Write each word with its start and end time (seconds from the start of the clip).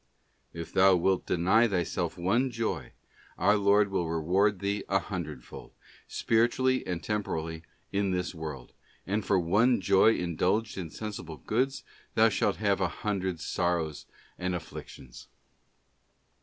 If 0.51 0.73
thou 0.73 0.95
wilt 0.95 1.27
deny 1.27 1.67
thy 1.67 1.83
self 1.83 2.17
one 2.17 2.49
joy, 2.49 2.93
our 3.37 3.55
Lord 3.55 3.91
will 3.91 4.09
reward 4.09 4.57
thee 4.57 4.83
a 4.89 4.97
hundredfold, 4.97 5.73
spiritually 6.07 6.83
and 6.87 7.03
temporally, 7.03 7.61
in 7.91 8.09
this 8.09 8.33
world; 8.33 8.73
and 9.05 9.23
for 9.23 9.39
one 9.39 9.79
joy 9.79 10.15
indulged 10.15 10.75
in 10.75 10.89
sensible 10.89 11.37
goods 11.37 11.83
thou 12.15 12.29
shalt 12.29 12.55
have 12.55 12.81
a 12.81 12.87
hundred 12.87 13.39
sorrows 13.39 14.07
and 14.39 14.55
afflictions. 14.55 15.27